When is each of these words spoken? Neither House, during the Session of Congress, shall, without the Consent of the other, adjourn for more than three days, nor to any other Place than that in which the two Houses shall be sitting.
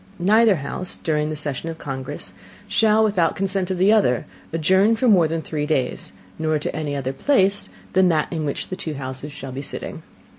Neither 0.17 0.55
House, 0.55 0.95
during 0.95 1.29
the 1.29 1.35
Session 1.35 1.69
of 1.69 1.77
Congress, 1.77 2.33
shall, 2.67 3.03
without 3.03 3.35
the 3.35 3.37
Consent 3.37 3.69
of 3.69 3.77
the 3.77 3.93
other, 3.93 4.25
adjourn 4.51 4.95
for 4.95 5.07
more 5.07 5.27
than 5.27 5.43
three 5.43 5.67
days, 5.67 6.11
nor 6.39 6.57
to 6.57 6.75
any 6.75 6.95
other 6.95 7.13
Place 7.13 7.69
than 7.93 8.07
that 8.09 8.27
in 8.33 8.43
which 8.43 8.69
the 8.69 8.75
two 8.75 8.95
Houses 8.95 9.31
shall 9.31 9.51
be 9.51 9.61
sitting. 9.61 10.01